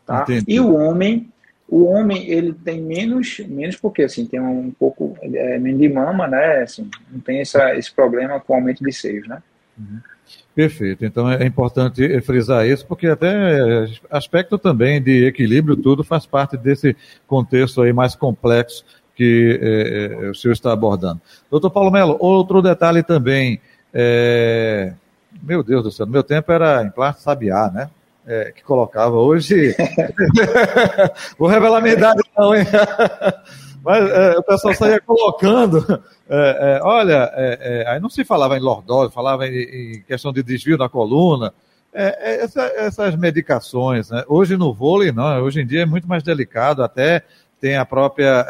Tá? 0.06 0.26
E 0.48 0.60
o 0.60 0.74
homem, 0.76 1.32
o 1.72 1.86
homem 1.86 2.30
ele 2.30 2.54
tem 2.54 2.82
menos, 2.82 3.40
menos 3.48 3.78
porque 3.78 4.04
assim 4.04 4.26
tem 4.26 4.42
um 4.42 4.72
pouco 4.72 5.18
é, 5.22 5.58
menos 5.58 5.80
de 5.80 5.88
mama, 5.88 6.28
né? 6.28 6.64
Assim, 6.64 6.92
não 7.10 7.22
tem 7.22 7.40
essa, 7.40 7.74
esse 7.76 7.90
problema 7.90 8.42
com 8.42 8.52
o 8.52 8.56
aumento 8.58 8.84
de 8.84 8.92
seios, 8.92 9.26
né? 9.26 9.42
Uhum. 9.80 10.02
Perfeito. 10.54 11.06
Então 11.06 11.32
é 11.32 11.46
importante 11.46 12.20
frisar 12.22 12.68
isso, 12.68 12.86
porque 12.86 13.08
até 13.08 13.88
aspecto 14.10 14.58
também 14.58 15.02
de 15.02 15.26
equilíbrio, 15.26 15.78
tudo 15.78 16.04
faz 16.04 16.26
parte 16.26 16.58
desse 16.58 16.94
contexto 17.26 17.82
aí 17.82 17.94
mais 17.94 18.16
complexo 18.16 18.84
que 19.16 19.60
é, 19.62 20.30
o 20.30 20.36
senhor 20.36 20.52
está 20.52 20.74
abordando. 20.74 21.22
Doutor 21.50 21.70
Paulo 21.70 21.90
Melo, 21.90 22.18
outro 22.20 22.62
detalhe 22.62 23.02
também. 23.02 23.62
É... 23.94 24.94
Meu 25.42 25.64
Deus 25.64 25.84
do 25.84 25.92
céu, 25.92 26.06
meu 26.06 26.24
tempo 26.24 26.52
era 26.52 26.84
implante 26.84 27.22
sabiá, 27.22 27.72
né? 27.74 27.90
É, 28.26 28.52
que 28.52 28.64
colocava. 28.64 29.16
Hoje. 29.18 29.76
Vou 31.38 31.48
revelar 31.48 31.82
minha 31.82 31.96
idade, 31.96 32.22
não, 32.38 32.56
hein? 32.56 32.66
Mas 33.84 34.10
é, 34.12 34.38
o 34.38 34.44
pessoal 34.44 34.76
saía 34.76 35.02
colocando. 35.02 36.04
É, 36.30 36.78
é, 36.78 36.84
olha, 36.84 37.32
é, 37.34 37.60
é, 37.62 37.88
aí 37.90 38.00
não 38.00 38.10
se 38.10 38.24
falava 38.24 38.56
em 38.56 38.62
lordose, 38.62 39.12
falava 39.12 39.48
em, 39.48 39.96
em, 39.96 40.02
questão 40.04 40.32
de 40.32 40.44
desvio 40.44 40.78
da 40.78 40.88
coluna. 40.88 41.54
Essa, 41.94 42.62
essas 42.78 43.16
medicações, 43.18 44.12
né? 44.12 44.24
Hoje 44.28 44.56
no 44.56 44.74
vôlei, 44.74 45.12
não. 45.12 45.42
Hoje 45.42 45.62
em 45.62 45.66
dia 45.66 45.82
é 45.82 45.86
muito 45.86 46.08
mais 46.08 46.24
delicado, 46.24 46.84
até 46.84 47.24
tem 47.60 47.76
a 47.76 47.86
própria 47.86 48.46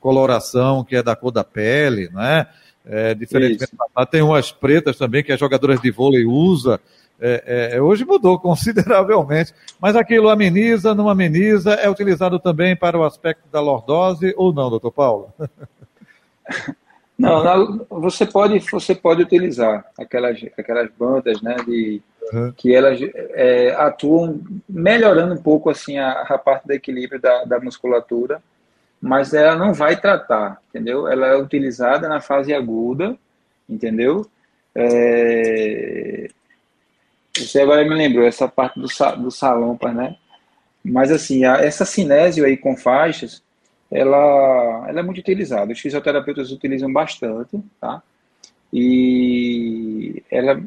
coloração 0.00 0.82
que 0.82 0.96
é 0.96 1.02
da 1.02 1.14
cor 1.14 1.30
da 1.30 1.44
pele, 1.44 2.08
né? 2.10 2.46
É, 2.84 3.14
diferentemente, 3.14 3.72
tem 4.10 4.22
umas 4.22 4.50
pretas 4.50 4.96
também 4.96 5.22
que 5.22 5.30
as 5.30 5.38
jogadoras 5.38 5.80
de 5.80 5.90
vôlei 5.90 6.24
usam. 6.24 6.78
É, 7.20 7.74
é, 7.74 7.80
hoje 7.80 8.04
mudou 8.04 8.38
consideravelmente, 8.40 9.54
mas 9.80 9.94
aquilo 9.94 10.28
ameniza, 10.28 10.94
não 10.94 11.08
ameniza, 11.08 11.74
é 11.74 11.88
utilizado 11.88 12.38
também 12.38 12.76
para 12.76 12.98
o 12.98 13.04
aspecto 13.04 13.48
da 13.50 13.60
lordose 13.60 14.34
ou 14.36 14.52
não, 14.52 14.70
doutor 14.70 14.92
Paulo? 14.92 15.32
Não, 17.18 17.44
não, 17.44 17.86
você 17.88 18.26
pode 18.26 18.58
você 18.58 18.96
pode 18.96 19.22
utilizar 19.22 19.84
aquelas 19.96 20.40
aquelas 20.58 20.90
bandas, 20.98 21.40
né, 21.40 21.54
de 21.64 22.02
uhum. 22.32 22.52
que 22.56 22.74
elas 22.74 22.98
é, 23.30 23.72
atuam 23.78 24.40
melhorando 24.68 25.34
um 25.34 25.40
pouco 25.40 25.70
assim 25.70 25.98
a, 25.98 26.22
a 26.22 26.36
parte 26.36 26.66
do 26.66 26.72
equilíbrio 26.72 27.20
da, 27.20 27.44
da 27.44 27.60
musculatura, 27.60 28.42
mas 29.00 29.34
ela 29.34 29.54
não 29.54 29.72
vai 29.72 30.00
tratar, 30.00 30.60
entendeu? 30.68 31.06
Ela 31.06 31.28
é 31.28 31.36
utilizada 31.36 32.08
na 32.08 32.20
fase 32.20 32.52
aguda, 32.52 33.16
entendeu? 33.68 34.26
É, 34.74 36.28
você 37.36 37.60
agora 37.60 37.84
me 37.84 37.94
lembrou 37.94 38.26
essa 38.26 38.46
parte 38.46 38.78
do, 38.78 38.86
do 39.22 39.30
salompas, 39.30 39.94
né? 39.94 40.16
Mas 40.84 41.10
assim, 41.10 41.44
a, 41.44 41.56
essa 41.56 41.84
cinésio 41.84 42.44
aí 42.44 42.56
com 42.56 42.76
faixas, 42.76 43.42
ela, 43.90 44.86
ela 44.88 45.00
é 45.00 45.02
muito 45.02 45.18
utilizada. 45.18 45.72
Os 45.72 45.80
fisioterapeutas 45.80 46.50
utilizam 46.50 46.92
bastante, 46.92 47.60
tá? 47.80 48.02
E 48.72 50.22
ela 50.30 50.62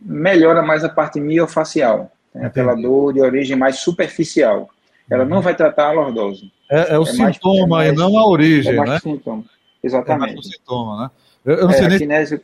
melhora 0.00 0.62
mais 0.62 0.84
a 0.84 0.88
parte 0.88 1.20
miofacial, 1.20 2.12
né? 2.34 2.46
aquela 2.46 2.74
dor 2.74 3.12
de 3.12 3.20
origem 3.20 3.56
mais 3.56 3.78
superficial. 3.78 4.68
Ela 5.10 5.24
não 5.24 5.40
vai 5.40 5.54
tratar 5.54 5.88
a 5.88 5.92
lordose. 5.92 6.52
É, 6.70 6.94
é 6.94 6.98
o 6.98 7.02
é 7.02 7.06
sintoma 7.06 7.66
mais, 7.66 7.92
e 7.92 7.96
não 7.96 8.18
a 8.18 8.26
origem, 8.26 8.72
é 8.72 8.76
mais 8.76 8.90
né? 8.90 8.98
Sintoma. 8.98 9.44
Exatamente. 9.82 10.30
É 10.30 10.34
mais 10.34 10.46
o 10.46 10.50
sintoma, 10.50 11.02
né? 11.02 11.10
Eu, 11.44 11.54
eu 11.54 11.64
não 11.64 11.70
é, 11.70 11.74
sei 11.74 11.88
nem... 11.88 11.98
Kinésio... 11.98 12.40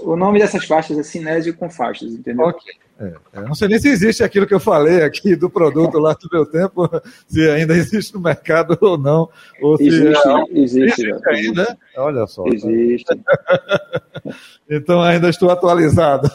O 0.00 0.16
nome 0.16 0.38
dessas 0.38 0.64
faixas 0.64 0.98
é 0.98 1.02
cinésio 1.02 1.54
com 1.54 1.70
faixas, 1.70 2.12
entendeu? 2.12 2.46
Ok. 2.46 2.72
É, 2.98 3.12
é, 3.32 3.40
não 3.40 3.56
sei 3.56 3.66
nem 3.66 3.78
se 3.78 3.88
existe 3.88 4.22
aquilo 4.22 4.46
que 4.46 4.54
eu 4.54 4.60
falei 4.60 5.02
aqui 5.02 5.34
do 5.34 5.50
produto 5.50 5.98
lá 5.98 6.12
do 6.12 6.28
meu 6.32 6.46
tempo, 6.46 6.88
se 7.26 7.48
ainda 7.50 7.74
existe 7.74 8.14
no 8.14 8.20
mercado 8.20 8.78
ou 8.82 8.96
não. 8.96 9.28
Ou 9.60 9.74
existe, 9.80 10.14
se 10.14 10.28
é, 10.28 10.44
existe, 10.52 11.06
existe 11.06 11.28
ainda. 11.28 11.78
Olha 11.96 12.26
só. 12.26 12.46
Existe. 12.46 13.06
então 14.70 15.02
ainda 15.02 15.28
estou 15.28 15.50
atualizado. 15.50 16.30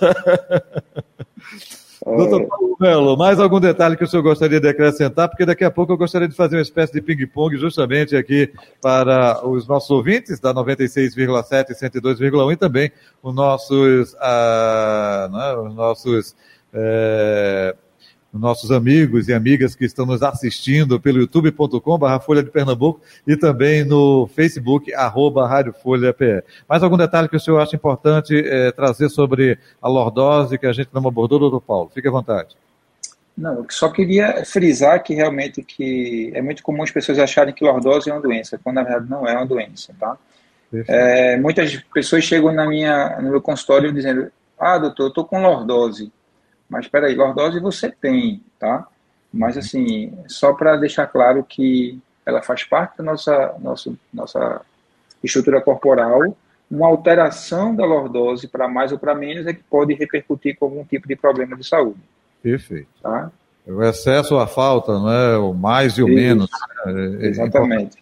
Doutor 2.18 2.48
Paulo 2.48 2.78
Melo, 2.80 3.18
mais 3.18 3.40
algum 3.40 3.60
detalhe 3.60 3.98
que 3.98 4.04
o 4.04 4.08
senhor 4.08 4.24
gostaria 4.24 4.60
de 4.60 4.68
acrescentar? 4.68 5.28
Porque 5.28 5.46
daqui 5.46 5.64
a 5.64 5.72
pouco 5.72 5.94
eu 5.94 5.98
gostaria 5.98 6.28
de 6.28 6.36
fazer 6.36 6.56
uma 6.56 6.62
espécie 6.62 6.94
de 6.94 7.02
ping-pong 7.02 7.58
justamente 7.58 8.16
aqui 8.16 8.52
para 8.82 9.46
os 9.48 9.68
nossos 9.68 9.90
ouvintes 9.90 10.40
da 10.40 10.54
96,7 10.54 11.72
e 11.72 11.74
102,1 11.74 12.54
e 12.54 12.56
também 12.56 12.92
os 13.22 13.36
nossos, 13.36 14.16
ah, 14.20 15.30
né, 15.32 15.68
os 15.68 15.76
nossos 15.76 16.36
é, 16.74 17.76
nossos 18.34 18.72
amigos 18.72 19.28
e 19.28 19.34
amigas 19.34 19.76
que 19.76 19.86
estão 19.86 20.06
nos 20.06 20.22
assistindo 20.22 21.00
pelo 21.00 21.20
youtube.com.br 21.20 22.20
Folha 22.24 22.44
de 22.44 22.52
Pernambuco 22.52 23.02
e 23.28 23.36
também 23.36 23.84
no 23.84 24.28
Facebook, 24.28 24.94
arroba 24.94 25.48
Rádio 25.48 25.74
Folha 25.74 26.14
PE. 26.14 26.44
Mais 26.68 26.84
algum 26.84 26.98
detalhe 26.98 27.28
que 27.28 27.36
o 27.36 27.40
senhor 27.40 27.60
acha 27.60 27.76
importante 27.76 28.38
é, 28.38 28.72
trazer 28.72 29.10
sobre 29.10 29.58
a 29.82 29.88
lordose 29.88 30.58
que 30.58 30.68
a 30.68 30.74
gente 30.74 30.90
não 30.94 31.08
abordou, 31.08 31.40
doutor 31.40 31.62
Paulo? 31.62 31.92
Fique 31.94 32.08
à 32.08 32.12
vontade. 32.12 32.56
Não, 33.36 33.56
eu 33.56 33.66
só 33.70 33.90
queria 33.90 34.44
frisar 34.46 35.02
que 35.02 35.14
realmente 35.14 35.64
que 35.64 36.32
é 36.36 36.42
muito 36.42 36.62
comum 36.62 36.84
as 36.84 36.92
pessoas 36.92 37.18
acharem 37.18 37.54
que 37.54 37.64
lordose 37.64 38.10
é 38.10 38.14
uma 38.14 38.22
doença, 38.22 38.60
quando 38.62 38.76
na 38.76 38.84
verdade 38.84 39.10
não 39.10 39.26
é 39.26 39.34
uma 39.34 39.46
doença, 39.46 39.94
tá? 39.98 40.18
É, 40.88 41.38
muitas 41.38 41.76
pessoas 41.94 42.24
chegam 42.24 42.52
na 42.52 42.68
minha, 42.68 43.20
no 43.22 43.32
meu 43.32 43.42
consultório 43.42 43.92
dizendo, 43.92 44.32
ah, 44.60 44.78
doutor, 44.78 45.04
eu 45.04 45.08
estou 45.08 45.26
com 45.26 45.42
lordose. 45.42 46.12
Mas 46.70 46.86
espera 46.86 47.08
aí, 47.08 47.16
lordose 47.16 47.60
você 47.60 47.90
tem, 47.90 48.44
tá? 48.60 48.88
Mas 49.34 49.58
assim, 49.58 50.14
só 50.28 50.54
para 50.54 50.78
deixar 50.78 51.08
claro 51.08 51.44
que 51.44 52.00
ela 52.26 52.42
faz 52.42 52.64
parte 52.64 52.98
da 52.98 53.04
nossa, 53.04 53.56
nossa, 53.60 53.94
nossa 54.14 54.62
estrutura 55.24 55.62
corporal, 55.62 56.36
uma 56.70 56.88
alteração 56.88 57.76
da 57.76 57.86
lordose 57.86 58.48
para 58.48 58.68
mais 58.68 58.92
ou 58.92 59.00
para 59.00 59.16
menos 59.16 59.48
é 59.48 59.54
que 59.54 59.64
pode 59.64 59.94
repercutir 59.94 60.58
com 60.58 60.66
algum 60.66 60.84
tipo 60.84 61.08
de 61.08 61.16
problema 61.16 61.56
de 61.56 61.68
saúde. 61.68 62.00
Perfeito. 62.42 62.88
Tá? 63.02 63.32
O 63.66 63.84
excesso 63.84 64.36
ou 64.36 64.40
a 64.40 64.48
falta, 64.48 64.94
não 64.94 65.12
é? 65.12 65.38
o 65.38 65.54
mais 65.54 65.98
e 65.98 66.04
o 66.04 66.08
Isso. 66.08 66.16
menos. 66.16 66.50
Né? 66.86 67.18
É 67.22 67.28
Exatamente. 67.28 67.98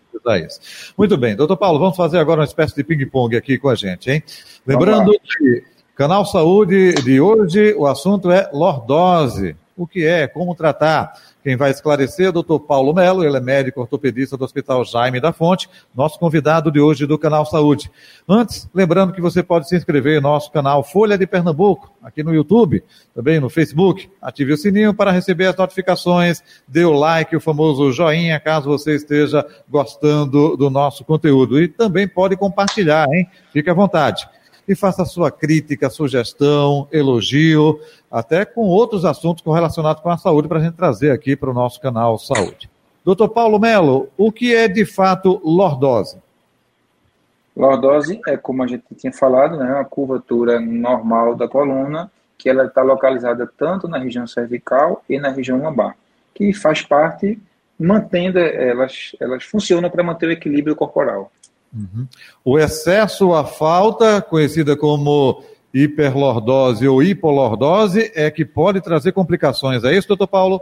Isso. 0.45 0.93
Muito 0.97 1.17
bem, 1.17 1.35
doutor 1.35 1.55
Paulo, 1.55 1.79
vamos 1.79 1.95
fazer 1.95 2.17
agora 2.17 2.41
uma 2.41 2.45
espécie 2.45 2.75
de 2.75 2.83
ping-pong 2.83 3.37
aqui 3.37 3.57
com 3.57 3.69
a 3.69 3.75
gente, 3.75 4.11
hein? 4.11 4.21
Lembrando 4.65 5.11
que 5.11 5.63
Canal 5.97 6.27
Saúde 6.27 6.93
de 7.01 7.19
hoje, 7.19 7.73
o 7.75 7.87
assunto 7.87 8.29
é 8.29 8.47
lordose. 8.53 9.55
O 9.75 9.87
que 9.87 10.05
é, 10.05 10.27
como 10.27 10.53
tratar? 10.53 11.11
Quem 11.43 11.55
vai 11.55 11.71
esclarecer 11.71 12.27
é 12.27 12.29
o 12.29 12.33
doutor 12.33 12.59
Paulo 12.59 12.93
Melo, 12.93 13.23
ele 13.23 13.35
é 13.35 13.39
médico 13.39 13.81
ortopedista 13.81 14.37
do 14.37 14.45
Hospital 14.45 14.85
Jaime 14.85 15.19
da 15.19 15.33
Fonte, 15.33 15.67
nosso 15.95 16.19
convidado 16.19 16.71
de 16.71 16.79
hoje 16.79 17.07
do 17.07 17.17
Canal 17.17 17.47
Saúde. 17.47 17.89
Antes, 18.29 18.69
lembrando 18.75 19.11
que 19.11 19.19
você 19.19 19.41
pode 19.41 19.67
se 19.67 19.75
inscrever 19.75 20.21
no 20.21 20.29
nosso 20.29 20.51
canal 20.51 20.83
Folha 20.83 21.17
de 21.17 21.25
Pernambuco, 21.25 21.91
aqui 22.03 22.21
no 22.21 22.31
YouTube, 22.31 22.83
também 23.15 23.39
no 23.39 23.49
Facebook. 23.49 24.07
Ative 24.21 24.53
o 24.53 24.57
sininho 24.57 24.93
para 24.93 25.09
receber 25.09 25.47
as 25.47 25.57
notificações, 25.57 26.43
dê 26.67 26.85
o 26.85 26.93
like, 26.93 27.35
o 27.35 27.41
famoso 27.41 27.91
joinha, 27.91 28.39
caso 28.39 28.69
você 28.69 28.93
esteja 28.93 29.43
gostando 29.67 30.55
do 30.55 30.69
nosso 30.69 31.03
conteúdo. 31.03 31.59
E 31.59 31.67
também 31.67 32.07
pode 32.07 32.37
compartilhar, 32.37 33.07
hein? 33.11 33.27
Fique 33.51 33.67
à 33.67 33.73
vontade 33.73 34.29
e 34.67 34.75
faça 34.75 35.05
sua 35.05 35.31
crítica, 35.31 35.89
sugestão, 35.89 36.87
elogio, 36.91 37.79
até 38.11 38.43
com 38.43 38.61
outros 38.61 39.05
assuntos 39.05 39.43
relacionados 39.45 40.03
com 40.03 40.09
a 40.09 40.17
saúde 40.17 40.47
para 40.47 40.59
a 40.59 40.63
gente 40.63 40.75
trazer 40.75 41.11
aqui 41.11 41.35
para 41.35 41.49
o 41.49 41.53
nosso 41.53 41.79
canal 41.79 42.17
Saúde. 42.17 42.69
Doutor 43.05 43.29
Paulo 43.29 43.57
Melo, 43.57 44.09
o 44.17 44.31
que 44.31 44.53
é 44.53 44.67
de 44.67 44.83
fato 44.83 45.39
lordose? 45.43 46.17
Lordose 47.55 48.19
é, 48.27 48.35
como 48.35 48.61
a 48.61 48.67
gente 48.67 48.83
tinha 48.97 49.13
falado, 49.13 49.57
né, 49.57 49.73
uma 49.73 49.85
curvatura 49.85 50.59
normal 50.59 51.33
da 51.33 51.47
coluna, 51.47 52.11
que 52.37 52.49
ela 52.49 52.65
está 52.65 52.83
localizada 52.83 53.49
tanto 53.57 53.87
na 53.87 53.97
região 53.97 54.27
cervical 54.27 55.03
e 55.09 55.17
na 55.17 55.29
região 55.29 55.57
lombar, 55.57 55.95
que 56.35 56.53
faz 56.53 56.81
parte, 56.81 57.39
mantendo, 57.79 58.37
elas, 58.37 59.15
elas 59.19 59.43
funcionam 59.43 59.89
para 59.89 60.03
manter 60.03 60.27
o 60.27 60.31
equilíbrio 60.31 60.75
corporal. 60.75 61.31
Uhum. 61.73 62.07
O 62.43 62.57
excesso, 62.57 63.33
a 63.33 63.43
falta, 63.43 64.21
conhecida 64.21 64.75
como 64.75 65.43
hiperlordose 65.73 66.87
ou 66.87 67.03
hipolordose, 67.03 68.11
é 68.15 68.31
que 68.31 68.45
pode 68.45 68.81
trazer 68.81 69.11
complicações. 69.11 69.83
É 69.83 69.95
isso, 69.95 70.07
doutor 70.07 70.27
Paulo? 70.27 70.61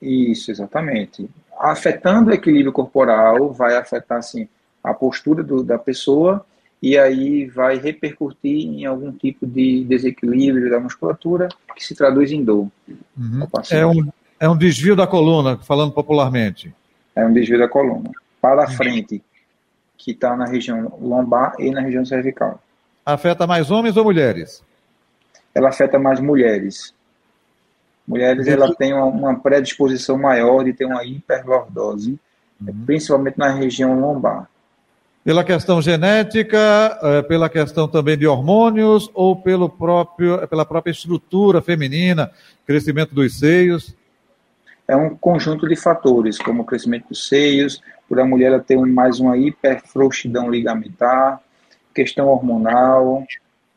Isso, 0.00 0.50
exatamente. 0.50 1.28
Afetando 1.58 2.30
o 2.30 2.34
equilíbrio 2.34 2.72
corporal, 2.72 3.52
vai 3.52 3.76
afetar 3.76 4.18
assim, 4.18 4.48
a 4.82 4.92
postura 4.92 5.42
do, 5.42 5.62
da 5.62 5.78
pessoa 5.78 6.44
e 6.82 6.98
aí 6.98 7.46
vai 7.46 7.78
repercutir 7.78 8.66
em 8.66 8.84
algum 8.84 9.10
tipo 9.10 9.46
de 9.46 9.84
desequilíbrio 9.84 10.70
da 10.70 10.78
musculatura 10.78 11.48
que 11.74 11.82
se 11.82 11.94
traduz 11.94 12.30
em 12.30 12.44
dor. 12.44 12.68
Uhum. 13.16 13.48
É, 13.70 13.86
um, 13.86 14.08
é 14.38 14.48
um 14.48 14.56
desvio 14.56 14.94
da 14.94 15.06
coluna, 15.06 15.56
falando 15.56 15.92
popularmente. 15.92 16.74
É 17.16 17.24
um 17.24 17.32
desvio 17.32 17.58
da 17.58 17.68
coluna. 17.68 18.10
Para 18.42 18.64
a 18.64 18.68
frente 18.68 19.22
que 19.96 20.12
está 20.12 20.36
na 20.36 20.46
região 20.46 20.92
lombar 21.00 21.54
e 21.58 21.70
na 21.70 21.80
região 21.80 22.04
cervical. 22.04 22.60
Afeta 23.04 23.46
mais 23.46 23.70
homens 23.70 23.96
ou 23.96 24.04
mulheres? 24.04 24.62
Ela 25.54 25.68
afeta 25.68 25.98
mais 25.98 26.20
mulheres. 26.20 26.94
Mulheres, 28.06 28.46
ela 28.46 28.74
tem 28.74 28.92
uma, 28.92 29.06
uma 29.06 29.38
predisposição 29.38 30.18
maior 30.18 30.62
de 30.64 30.72
ter 30.72 30.84
uma 30.84 31.04
hiperlordose, 31.04 32.18
uhum. 32.60 32.84
principalmente 32.84 33.38
na 33.38 33.50
região 33.50 33.98
lombar. 33.98 34.48
Pela 35.24 35.42
questão 35.42 35.80
genética, 35.80 36.98
é, 37.02 37.22
pela 37.22 37.48
questão 37.48 37.88
também 37.88 38.18
de 38.18 38.26
hormônios 38.26 39.10
ou 39.14 39.34
pelo 39.34 39.70
próprio, 39.70 40.46
pela 40.48 40.66
própria 40.66 40.92
estrutura 40.92 41.62
feminina, 41.62 42.30
crescimento 42.66 43.14
dos 43.14 43.38
seios? 43.38 43.94
É 44.86 44.94
um 44.94 45.16
conjunto 45.16 45.66
de 45.66 45.76
fatores, 45.76 46.36
como 46.36 46.60
o 46.60 46.64
crescimento 46.66 47.08
dos 47.08 47.26
seios, 47.26 47.80
por 48.14 48.20
a 48.20 48.24
mulher 48.24 48.52
ela 48.52 48.60
ter 48.60 48.76
mais 48.78 49.18
uma 49.18 49.36
hiperfrouxidão 49.36 50.48
ligamentar, 50.48 51.40
questão 51.92 52.28
hormonal, 52.28 53.24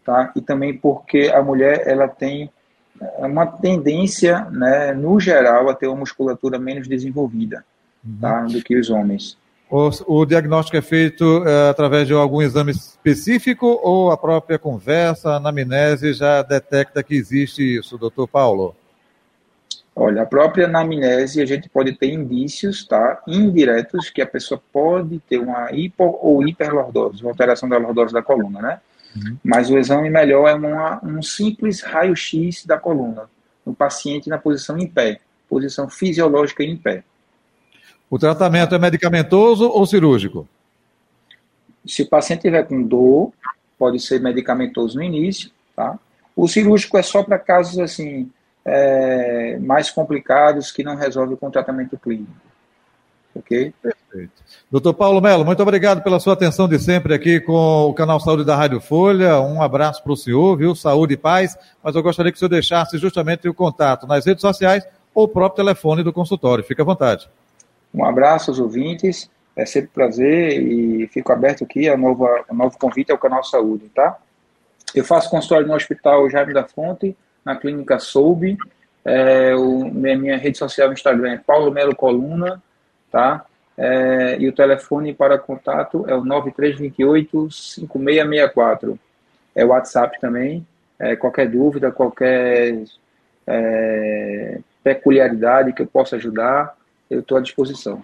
tá? 0.05 0.31
E 0.35 0.41
também 0.41 0.77
porque 0.77 1.31
a 1.33 1.41
mulher 1.41 1.87
ela 1.87 2.07
tem 2.07 2.51
é, 3.01 3.25
uma 3.25 3.47
tendência, 3.47 4.45
né, 4.51 4.93
no 4.93 5.19
geral, 5.19 5.69
a 5.69 5.73
ter 5.73 5.87
uma 5.87 5.97
musculatura 5.97 6.59
menos 6.59 6.87
desenvolvida, 6.87 7.65
uhum. 8.05 8.17
tá, 8.21 8.41
do 8.43 8.61
que 8.61 8.77
os 8.77 8.91
homens. 8.91 9.35
O, 9.71 9.89
o 10.19 10.25
diagnóstico 10.25 10.77
é 10.77 10.81
feito 10.81 11.43
é, 11.43 11.69
através 11.69 12.07
de 12.07 12.13
algum 12.13 12.41
exame 12.41 12.71
específico 12.71 13.79
ou 13.83 14.11
a 14.11 14.17
própria 14.17 14.59
conversa, 14.59 15.31
a 15.31 15.37
anamnese 15.37 16.13
já 16.13 16.43
detecta 16.43 17.01
que 17.01 17.15
existe 17.15 17.63
isso, 17.63 17.97
doutor 17.97 18.27
Paulo? 18.27 18.75
Olha, 19.99 20.21
a 20.21 20.25
própria 20.27 20.67
anamnese, 20.67 21.41
a 21.41 21.45
gente 21.47 21.67
pode 21.67 21.91
ter 21.93 22.13
indícios, 22.13 22.85
tá, 22.85 23.19
indiretos, 23.25 24.11
que 24.11 24.21
a 24.21 24.27
pessoa 24.27 24.61
pode 24.71 25.17
ter 25.27 25.39
uma 25.39 25.71
hipo 25.71 26.19
ou 26.21 26.47
hiperlordose, 26.47 27.23
uma 27.23 27.31
alteração 27.31 27.67
da 27.67 27.79
lordose 27.79 28.13
da 28.13 28.21
coluna, 28.21 28.61
né? 28.61 28.81
Uhum. 29.15 29.37
Mas 29.43 29.71
o 29.71 29.77
exame 29.79 30.07
melhor 30.11 30.47
é 30.47 30.53
uma, 30.53 31.03
um 31.03 31.19
simples 31.23 31.81
raio-x 31.81 32.63
da 32.63 32.77
coluna, 32.77 33.23
no 33.65 33.73
paciente 33.73 34.29
na 34.29 34.37
posição 34.37 34.77
em 34.77 34.85
pé, 34.85 35.19
posição 35.49 35.89
fisiológica 35.89 36.63
em 36.63 36.77
pé. 36.77 37.03
O 38.07 38.19
tratamento 38.19 38.75
é 38.75 38.77
medicamentoso 38.77 39.67
ou 39.67 39.83
cirúrgico? 39.87 40.47
Se 41.87 42.03
o 42.03 42.07
paciente 42.07 42.41
tiver 42.41 42.67
com 42.67 42.83
dor, 42.83 43.33
pode 43.79 43.99
ser 43.99 44.21
medicamentoso 44.21 44.95
no 44.95 45.01
início, 45.01 45.49
tá? 45.75 45.97
O 46.35 46.47
cirúrgico 46.47 46.99
é 46.99 47.01
só 47.01 47.23
para 47.23 47.39
casos 47.39 47.79
assim 47.79 48.29
é, 48.67 49.57
mais 49.61 49.89
complicados 49.89 50.71
que 50.71 50.83
não 50.83 50.95
resolve 50.95 51.37
com 51.37 51.49
tratamento 51.49 51.97
clínico. 51.97 52.31
Ok? 53.33 53.73
Perfeito. 53.81 54.43
Doutor 54.69 54.93
Paulo 54.93 55.21
Melo, 55.21 55.45
muito 55.45 55.61
obrigado 55.61 56.03
pela 56.03 56.19
sua 56.19 56.33
atenção 56.33 56.67
de 56.67 56.77
sempre 56.77 57.13
aqui 57.13 57.39
com 57.39 57.85
o 57.85 57.93
canal 57.93 58.19
Saúde 58.19 58.43
da 58.43 58.55
Rádio 58.55 58.81
Folha. 58.81 59.39
Um 59.39 59.61
abraço 59.61 60.03
para 60.03 60.11
o 60.11 60.17
senhor, 60.17 60.57
viu? 60.57 60.75
Saúde 60.75 61.13
e 61.13 61.17
paz. 61.17 61.55
Mas 61.81 61.95
eu 61.95 62.03
gostaria 62.03 62.31
que 62.31 62.35
o 62.35 62.39
senhor 62.39 62.49
deixasse 62.49 62.97
justamente 62.97 63.47
o 63.47 63.53
contato 63.53 64.05
nas 64.05 64.25
redes 64.25 64.41
sociais 64.41 64.85
ou 65.13 65.25
o 65.25 65.27
próprio 65.27 65.63
telefone 65.63 66.03
do 66.03 66.11
consultório. 66.11 66.63
Fique 66.63 66.81
à 66.81 66.85
vontade. 66.85 67.29
Um 67.93 68.03
abraço 68.03 68.51
aos 68.51 68.59
ouvintes. 68.59 69.29
É 69.55 69.65
sempre 69.65 69.89
um 69.89 69.93
prazer 69.93 70.61
e 70.61 71.07
fico 71.07 71.31
aberto 71.31 71.63
aqui 71.63 71.87
a 71.87 71.95
nova, 71.95 72.43
a 72.49 72.53
novo 72.53 72.77
convite 72.77 73.11
ao 73.11 73.17
canal 73.17 73.43
Saúde, 73.43 73.89
tá? 73.89 74.17
Eu 74.93 75.03
faço 75.03 75.29
consultório 75.29 75.67
no 75.67 75.73
Hospital 75.73 76.29
Jaime 76.29 76.53
da 76.53 76.63
Fonte, 76.63 77.15
na 77.47 77.55
clínica 77.55 77.97
Soube. 77.97 78.55
É, 79.05 79.55
o, 79.55 79.85
minha, 79.85 80.17
minha 80.17 80.37
rede 80.37 80.57
social 80.57 80.89
no 80.89 80.93
Instagram 80.93 81.31
é 81.31 81.37
Paulo 81.37 81.71
Melo 81.71 81.95
Coluna, 81.95 82.61
tá? 83.09 83.45
É, 83.77 84.35
e 84.39 84.49
o 84.49 84.53
telefone 84.53 85.13
para 85.13 85.37
contato 85.37 86.03
é 86.07 86.15
o 86.15 86.23
9328-5664. 86.23 88.97
É 89.55 89.63
o 89.63 89.69
WhatsApp 89.69 90.19
também. 90.19 90.67
É, 90.99 91.15
qualquer 91.15 91.47
dúvida, 91.49 91.89
qualquer 91.91 92.83
é, 93.45 94.57
peculiaridade 94.83 95.73
que 95.73 95.83
eu 95.83 95.87
possa 95.87 96.15
ajudar, 96.17 96.75
eu 97.09 97.21
estou 97.21 97.37
à 97.37 97.41
disposição. 97.41 98.03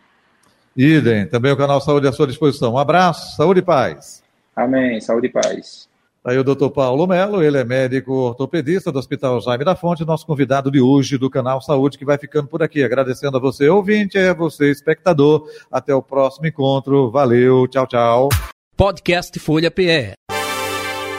Idem, 0.77 1.27
também 1.27 1.51
o 1.51 1.58
canal 1.58 1.82
Saúde 1.82 2.08
à 2.08 2.12
sua 2.12 2.27
disposição. 2.27 2.73
Um 2.73 2.77
abraço, 2.77 3.36
saúde 3.36 3.60
e 3.60 3.63
paz. 3.63 4.23
Amém, 4.56 5.01
saúde 5.01 5.27
e 5.27 5.29
paz. 5.29 5.89
Aí 6.25 6.38
o 6.38 6.43
doutor 6.43 6.71
Paulo 6.71 7.05
Melo, 7.05 7.43
ele 7.43 7.57
é 7.57 7.65
médico 7.65 8.13
ortopedista 8.13 8.91
do 8.91 8.97
Hospital 8.97 9.41
Jaime 9.41 9.65
da 9.65 9.75
Fonte, 9.75 10.05
nosso 10.05 10.25
convidado 10.25 10.71
de 10.71 10.79
hoje 10.79 11.17
do 11.17 11.29
canal 11.29 11.62
Saúde, 11.62 11.97
que 11.97 12.05
vai 12.05 12.17
ficando 12.17 12.47
por 12.47 12.63
aqui. 12.63 12.81
Agradecendo 12.81 13.36
a 13.36 13.41
você, 13.41 13.67
ouvinte, 13.67 14.17
e 14.17 14.29
a 14.29 14.33
você, 14.33 14.71
espectador. 14.71 15.45
Até 15.69 15.93
o 15.93 16.01
próximo 16.01 16.47
encontro. 16.47 17.12
Valeu, 17.12 17.67
tchau, 17.67 17.86
tchau. 17.86 18.29
Podcast 18.77 19.38
Folha 19.38 19.69
PE. 19.69 20.13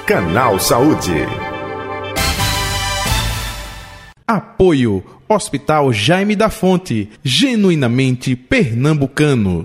Canal 0.06 0.58
Saúde. 0.58 1.12
Apoio 4.26 5.04
Hospital 5.28 5.92
Jaime 5.92 6.34
da 6.34 6.48
Fonte, 6.48 7.10
genuinamente 7.22 8.34
pernambucano. 8.34 9.62